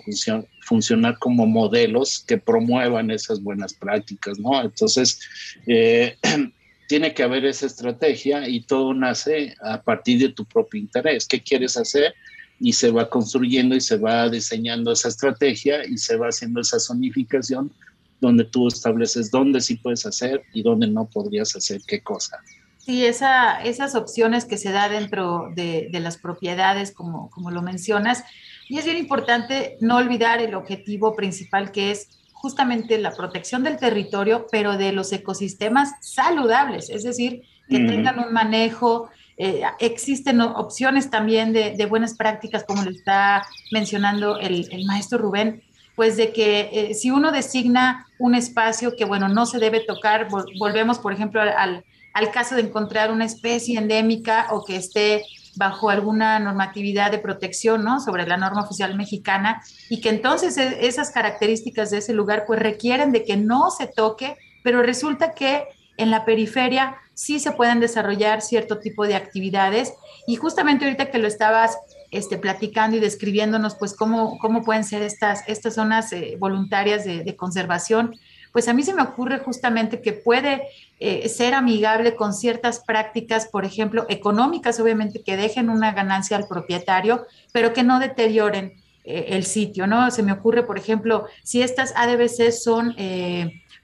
[0.62, 4.60] funcionar como modelos que promuevan esas buenas prácticas, ¿no?
[4.60, 5.20] Entonces,
[5.66, 6.16] eh,
[6.88, 11.26] tiene que haber esa estrategia y todo nace a partir de tu propio interés.
[11.26, 12.12] ¿Qué quieres hacer?
[12.60, 16.78] Y se va construyendo y se va diseñando esa estrategia y se va haciendo esa
[16.78, 17.72] zonificación
[18.20, 22.38] donde tú estableces dónde sí puedes hacer y dónde no podrías hacer qué cosa.
[22.78, 27.62] Sí, esa, esas opciones que se da dentro de, de, las propiedades, como, como lo
[27.62, 28.24] mencionas.
[28.68, 33.76] Y es bien importante no olvidar el objetivo principal que es justamente la protección del
[33.76, 39.10] territorio, pero de los ecosistemas saludables, es decir, que tengan un manejo.
[39.42, 45.16] Eh, existen opciones también de, de, buenas prácticas, como lo está mencionando el, el maestro
[45.16, 45.62] Rubén,
[45.96, 50.28] pues de que eh, si uno designa un espacio que, bueno, no se debe tocar,
[50.58, 55.24] volvemos, por ejemplo, al, al caso de encontrar una especie endémica o que esté
[55.56, 57.98] bajo alguna normatividad de protección, ¿no?
[57.98, 62.60] Sobre la norma oficial mexicana y que entonces e, esas características de ese lugar pues
[62.60, 65.64] requieren de que no se toque, pero resulta que
[66.00, 69.92] en la periferia sí se pueden desarrollar cierto tipo de actividades
[70.26, 71.76] y justamente ahorita que lo estabas
[72.10, 77.36] este, platicando y describiéndonos pues cómo, cómo pueden ser estas, estas zonas eh, voluntarias de,
[77.36, 78.16] conservación,
[78.52, 80.62] pues a mí se me ocurre justamente que puede
[80.98, 86.48] eh, ser amigable con ciertas prácticas, por ejemplo, económicas, obviamente, que dejen una ganancia al
[86.48, 88.74] propietario, pero que no deterioren
[89.04, 90.10] eh, el sitio, ¿no?
[90.10, 92.94] Se me ocurre, por ejemplo, si estas ADBC son,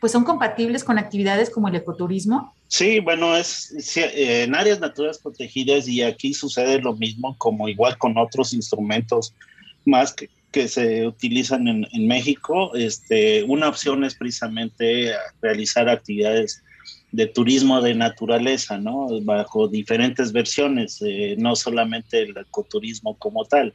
[0.01, 2.55] pues son compatibles con actividades como el ecoturismo.
[2.69, 8.19] Sí, bueno, es en áreas naturales protegidas y aquí sucede lo mismo, como igual con
[8.19, 9.35] otros instrumentos
[9.85, 10.29] más que,
[10.69, 12.75] se utilizan en, en, México.
[12.75, 16.63] Este, una opción es precisamente realizar actividades
[17.13, 19.09] de turismo de naturaleza, ¿no?
[19.23, 23.75] Bajo diferentes versiones, eh, no solamente el ecoturismo como tal.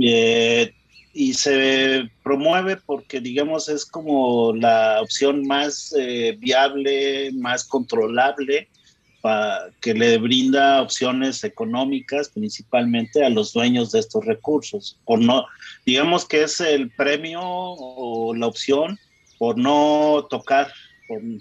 [0.00, 0.72] Eh,
[1.12, 8.68] y se promueve porque, digamos, es como la opción más eh, viable, más controlable
[9.80, 14.98] que le brinda opciones económicas principalmente a los dueños de estos recursos.
[15.04, 15.44] Por no,
[15.84, 18.98] digamos que es el premio o la opción
[19.38, 20.68] por no tocar,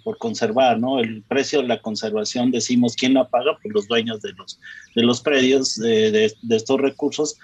[0.03, 0.99] por, conservar, ¿no?
[0.99, 3.57] El precio de la conservación, decimos, ¿quién la paga?
[3.61, 4.59] Pues los dueños de los,
[4.95, 7.37] de los predios, de, de estos recursos,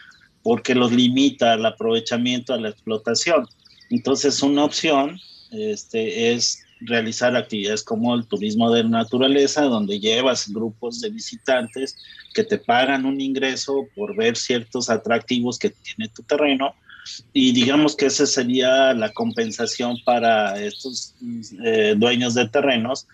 [0.45, 3.47] porque los limita al aprovechamiento, a la explotación.
[3.89, 5.19] Entonces, una opción
[5.49, 11.97] este, es realizar actividades como el turismo de naturaleza, donde llevas grupos de visitantes
[12.35, 16.75] que te pagan un ingreso por ver ciertos atractivos que tiene tu terreno.
[17.33, 21.15] Y digamos que esa sería la compensación para estos
[21.63, 23.07] eh, dueños de terrenos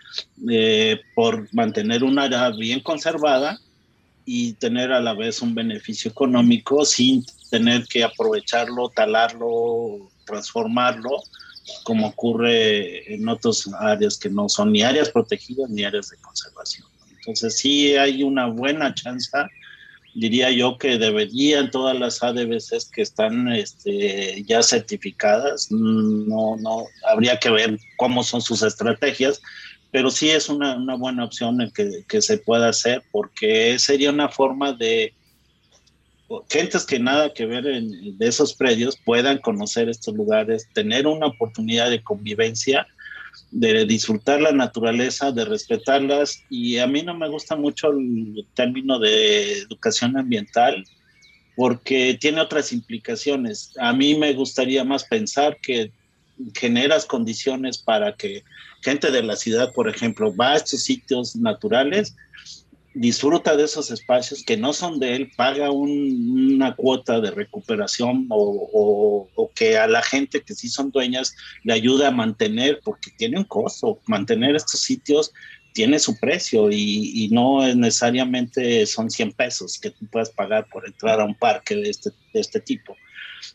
[0.50, 3.58] eh, por mantener una área bien conservada
[4.26, 11.22] y tener a la vez un beneficio económico sin tener que aprovecharlo, talarlo, transformarlo
[11.84, 16.88] como ocurre en otras áreas que no son ni áreas protegidas ni áreas de conservación.
[17.20, 19.30] Entonces sí hay una buena chance,
[20.16, 27.38] diría yo que deberían todas las ADBCs que están este, ya certificadas, no, no, habría
[27.38, 29.42] que ver cómo son sus estrategias,
[29.92, 34.10] pero sí es una, una buena opción el que, que se pueda hacer porque sería
[34.10, 35.14] una forma de
[36.50, 41.28] gentes que nada que ver en, de esos predios puedan conocer estos lugares, tener una
[41.28, 42.88] oportunidad de convivencia,
[43.52, 46.44] de disfrutar la naturaleza, de respetarlas.
[46.50, 50.86] Y a mí no me gusta mucho el término de educación ambiental
[51.56, 53.74] porque tiene otras implicaciones.
[53.80, 55.92] A mí me gustaría más pensar que
[56.56, 58.44] generas condiciones para que
[58.82, 62.16] gente de la ciudad, por ejemplo, va a estos sitios naturales
[62.94, 69.30] disfruta de esos espacios que no son de él, paga una cuota de recuperación o,
[69.56, 73.44] que a la gente que sí son dueñas le ayuda a mantener, porque tiene un
[73.44, 75.32] costo, mantener estos sitios
[75.74, 81.22] tiene su precio y, no necesariamente son 100 pesos que tú puedas pagar por entrar
[81.22, 82.96] a un parque de este, de este tipo.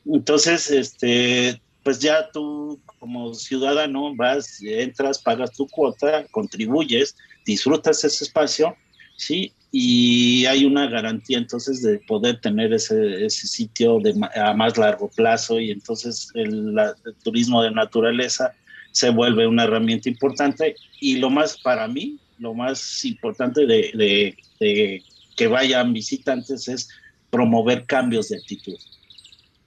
[0.06, 7.14] Entonces, este, pues ya tú como ciudadano vas, entras, pagas tu cuota, contribuyes,
[7.44, 8.76] disfrutas ese espacio
[9.16, 9.52] ¿sí?
[9.70, 15.08] Y hay una garantía entonces de poder tener ese, ese sitio de, a más largo
[15.14, 16.74] plazo y entonces el,
[17.22, 18.52] turismo de naturaleza
[18.90, 25.02] se vuelve una herramienta importante y lo más para mí, lo más importante de, de,
[25.36, 26.88] que vayan visitantes es
[27.30, 28.76] promover cambios de actitud.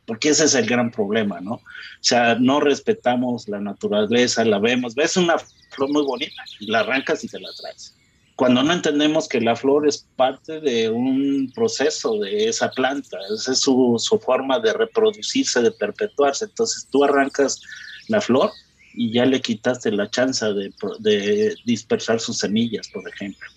[0.09, 1.53] Porque ese es el gran problema, ¿no?
[1.53, 1.61] O
[1.99, 7.23] sea, no respetamos la naturaleza, la vemos, ves una flor muy bonita y la arrancas
[7.23, 7.93] y te la traes.
[8.35, 13.51] Cuando no entendemos que la flor es parte de un proceso de esa planta, esa
[13.51, 16.45] es su, su forma de reproducirse, de perpetuarse.
[16.45, 17.61] Entonces tú arrancas
[18.07, 18.49] la flor
[18.95, 23.47] y ya le quitaste la chance de, de dispersar sus semillas, por ejemplo.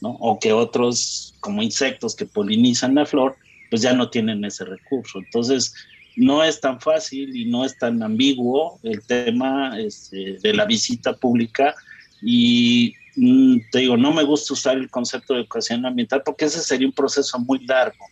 [0.00, 0.10] ¿no?
[0.18, 3.36] O que otros, como insectos que polinizan la flor,
[3.70, 5.18] pues ya no tienen ese recurso.
[5.18, 5.74] Entonces,
[6.16, 11.14] no es tan fácil y no es tan ambiguo el tema este, de la visita
[11.16, 11.74] pública.
[12.22, 16.60] Y mm, te digo, no me gusta usar el concepto de educación ambiental porque ese
[16.60, 18.04] sería un proceso muy largo.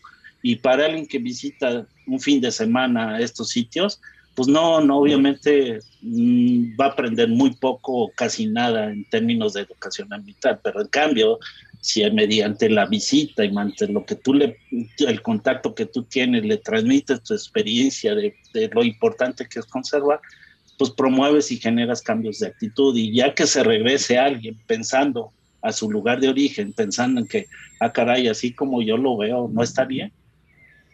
[0.43, 4.01] Y para alguien que visita un fin de semana estos sitios,
[4.35, 9.53] pues no, no obviamente mm, va a aprender muy poco o casi nada en términos
[9.53, 11.39] de educación ambiental, pero en cambio,
[11.83, 14.57] si mediante la visita y mediante lo que tú le,
[14.99, 19.67] el contacto que tú tienes, le transmites tu experiencia de, de lo importante que es
[19.67, 20.21] conservar,
[20.79, 25.73] pues promueves y generas cambios de actitud y ya que se regrese alguien pensando a
[25.73, 27.47] su lugar de origen, pensando en que,
[27.81, 30.13] ah, caray, así como yo lo veo, no está bien,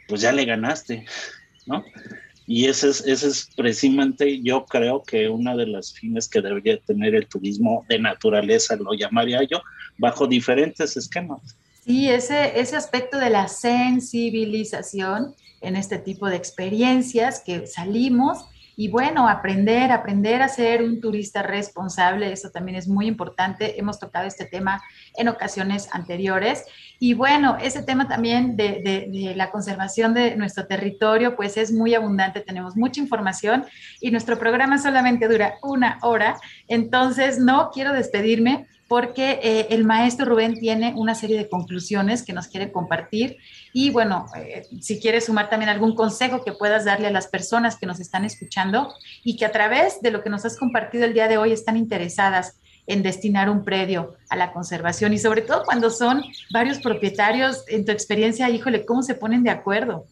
[0.08, 1.04] pues ya le ganaste,
[1.66, 1.84] ¿no?
[2.50, 6.80] Y ese es, ese es precisamente, yo creo que una de las fines que debería
[6.80, 9.60] tener el turismo de naturaleza, lo llamaría yo,
[9.98, 11.42] bajo diferentes esquemas.
[11.84, 18.46] Sí, ese, ese aspecto de la sensibilización en este tipo de experiencias que salimos
[18.80, 23.80] y bueno, aprender, aprender a ser un turista responsable, eso también es muy importante.
[23.80, 24.80] Hemos tocado este tema
[25.16, 26.64] en ocasiones anteriores.
[27.00, 31.96] Y bueno, ese tema también de, de, la conservación de nuestro territorio, pues es muy
[31.96, 33.66] abundante, tenemos mucha información
[34.00, 36.36] y nuestro programa solamente dura una hora.
[36.68, 42.32] Entonces, no quiero despedirme porque eh, el maestro Rubén tiene una serie de conclusiones que
[42.32, 43.36] nos quiere compartir.
[43.74, 47.76] Y bueno, eh, si quieres sumar también algún consejo que puedas darle a las personas
[47.76, 51.12] que nos están escuchando y que a través de lo que nos has compartido el
[51.12, 55.62] día de hoy están interesadas en destinar un predio a la conservación y sobre todo
[55.64, 60.06] cuando son varios propietarios, en tu experiencia, híjole, ¿cómo se ponen de acuerdo?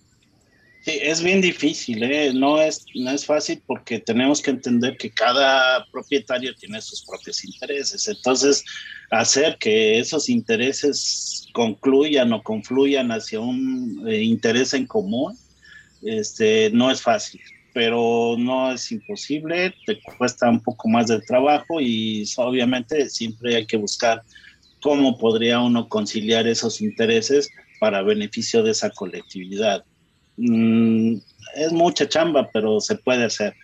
[0.86, 2.32] Sí, es bien difícil, ¿eh?
[2.32, 7.44] no, es, no es fácil porque tenemos que entender que cada propietario tiene sus propios
[7.44, 8.06] intereses.
[8.06, 8.64] Entonces,
[9.10, 15.36] hacer que esos intereses concluyan o confluyan hacia un eh, interés en común,
[16.02, 17.40] este, no es fácil,
[17.74, 23.66] pero no es imposible, te cuesta un poco más de trabajo y obviamente siempre hay
[23.66, 24.22] que buscar
[24.80, 29.84] cómo podría uno conciliar esos intereses para beneficio de esa colectividad.
[30.36, 31.16] Mm,
[31.56, 33.54] es mucha chamba, pero se puede hacer.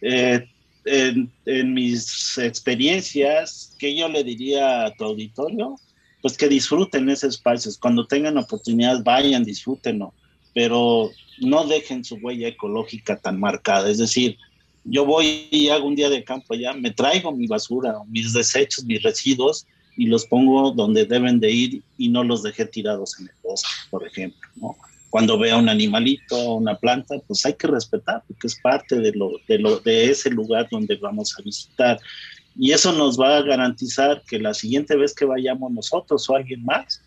[0.00, 0.46] Eh,
[0.86, 5.76] en, mis experiencias, ¿qué yo le diría a tu auditorio?
[6.20, 7.78] Pues que disfruten esos espacios.
[7.78, 10.12] Cuando tengan oportunidad, vayan, disfrútenlo,
[10.54, 11.10] pero
[11.40, 13.90] no dejen su huella ecológica tan marcada.
[13.90, 14.36] Es decir,
[14.84, 18.84] yo voy y hago un día de campo allá, me traigo mi basura, mis desechos,
[18.84, 19.66] mis residuos
[19.96, 23.68] y los pongo donde deben de ir y no los dejé tirados en el bosque,
[23.90, 24.48] por ejemplo.
[24.56, 24.76] ¿no?
[25.14, 29.30] Cuando vea un animalito, una planta, pues hay que respetar, porque es parte de, lo,
[29.46, 32.00] de, lo, de ese lugar donde vamos a visitar.
[32.56, 36.64] Y eso nos va a garantizar que la siguiente vez que vayamos nosotros o alguien
[36.64, 37.00] más,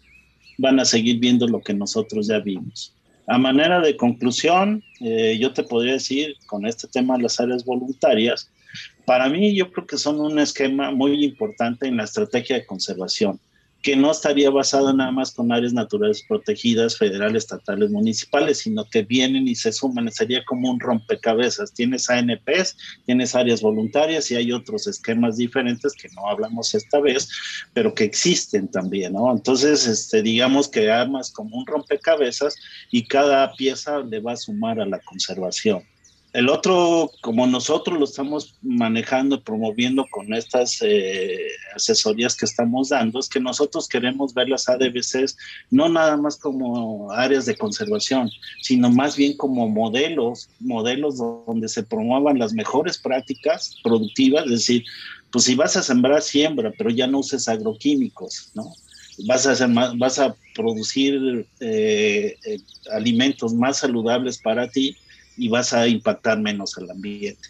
[0.57, 2.93] van a seguir viendo lo que nosotros ya vimos.
[3.27, 7.65] A manera de conclusión, eh, yo te podría decir con este tema de las áreas
[7.65, 8.49] voluntarias,
[9.03, 13.37] para mí yo creo que son un esquema muy importante en la estrategia de conservación
[13.81, 19.03] que no estaría basado nada más con áreas naturales protegidas, federales, estatales, municipales, sino que
[19.03, 21.73] vienen y se suman, sería como un rompecabezas.
[21.73, 22.75] Tienes ANPs,
[23.05, 27.29] tienes áreas voluntarias y hay otros esquemas diferentes que no hablamos esta vez,
[27.73, 29.31] pero que existen también, ¿no?
[29.31, 32.55] Entonces, este, digamos que armas como un rompecabezas
[32.91, 35.83] y cada pieza le va a sumar a la conservación.
[36.37, 43.19] El otro, como nosotros lo estamos manejando, promoviendo con estas eh, asesorías que estamos dando,
[43.19, 45.35] es que nosotros queremos ver las ADBCs
[45.71, 48.29] no nada más como áreas de conservación,
[48.61, 54.83] sino más bien como modelos, modelos donde se promuevan las mejores prácticas productivas, es decir,
[55.31, 58.75] pues si vas a sembrar, siembra, pero ya no uses agroquímicos, ¿no?
[59.25, 62.59] Vas a, hacer más, vas a producir eh, eh,
[62.91, 64.95] alimentos más saludables para ti
[65.37, 67.49] y vas a impactar menos al ambiente.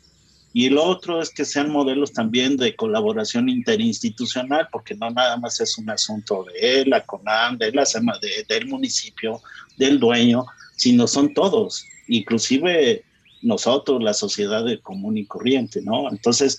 [0.53, 5.59] Y lo otro es que sean modelos también de colaboración interinstitucional, porque no nada más
[5.59, 9.41] es un asunto de la CONAM, de la de, del municipio,
[9.77, 13.03] del dueño, sino son todos, inclusive
[13.41, 16.09] nosotros, la sociedad de común y corriente, ¿no?
[16.09, 16.57] Entonces,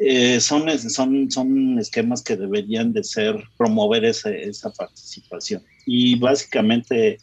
[0.00, 5.62] eh, son, son, son esquemas que deberían de ser, promover esa, esa participación.
[5.86, 7.18] Y básicamente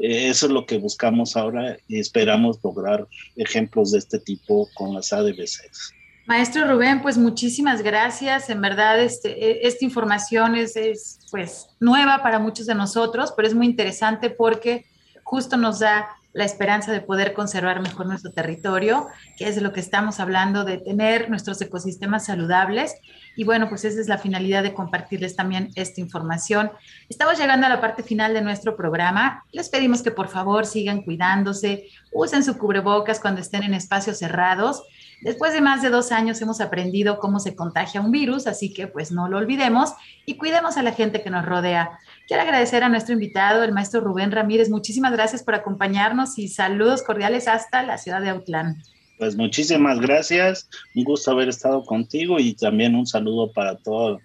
[0.00, 5.12] eso es lo que buscamos ahora y esperamos lograr ejemplos de este tipo con las
[5.12, 5.94] ADBCs.
[6.26, 8.50] Maestro Rubén, pues muchísimas gracias.
[8.50, 13.48] En verdad, este, e, esta información es, es pues nueva para muchos de nosotros, pero
[13.48, 14.84] es muy interesante porque
[15.24, 19.06] justo nos da la esperanza de poder conservar mejor nuestro territorio,
[19.36, 22.94] que es de lo que estamos hablando, de tener nuestros ecosistemas saludables.
[23.36, 26.70] Y bueno, pues esa es la finalidad de compartirles también esta información.
[27.08, 29.44] Estamos llegando a la parte final de nuestro programa.
[29.52, 34.84] Les pedimos que por favor sigan cuidándose, usen su cubrebocas cuando estén en espacios cerrados.
[35.22, 38.86] Después de más de dos años hemos aprendido cómo se contagia un virus, así que
[38.86, 39.92] pues no lo olvidemos
[40.24, 41.98] y cuidemos a la gente que nos rodea.
[42.30, 44.70] Quiero agradecer a nuestro invitado, el maestro Rubén Ramírez.
[44.70, 48.80] Muchísimas gracias por acompañarnos y saludos cordiales hasta la ciudad de Autlán.
[49.18, 54.18] Pues muchísimas gracias, un gusto haber estado contigo y también un saludo para toda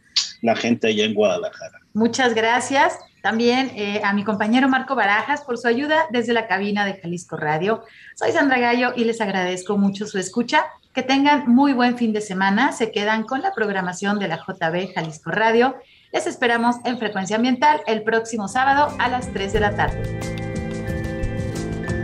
[0.43, 1.79] la gente allá en Guadalajara.
[1.95, 2.93] Muchas gracias.
[3.23, 7.37] También eh, a mi compañero Marco Barajas por su ayuda desde la cabina de Jalisco
[7.37, 7.81] Radio.
[8.13, 10.63] Soy Sandra Gallo y les agradezco mucho su escucha.
[10.93, 12.71] Que tengan muy buen fin de semana.
[12.71, 15.75] Se quedan con la programación de la JB Jalisco Radio.
[16.15, 20.01] Les esperamos en Frecuencia Ambiental el próximo sábado a las 3 de la tarde.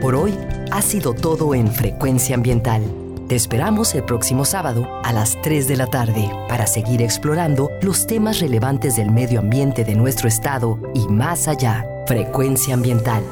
[0.02, 0.38] Por hoy
[0.70, 2.84] ha sido todo en Frecuencia Ambiental.
[3.30, 8.06] Te esperamos el próximo sábado a las 3 de la tarde para seguir explorando los
[8.06, 11.88] temas relevantes del medio ambiente de nuestro estado y más allá.
[12.06, 13.24] Frecuencia Ambiental,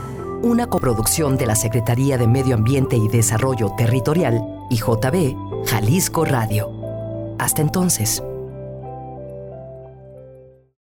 [0.43, 6.71] una coproducción de la Secretaría de Medio Ambiente y Desarrollo Territorial y JB Jalisco Radio.
[7.37, 8.23] Hasta entonces.